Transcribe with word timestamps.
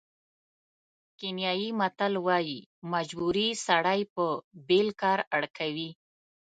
کینیايي 1.17 1.69
متل 1.79 2.13
وایي 2.25 2.59
مجبوري 2.93 3.49
سړی 3.67 4.01
په 4.13 4.25
بېل 4.67 4.89
کار 5.01 5.19
اړ 5.35 5.43
کوي. 5.57 5.89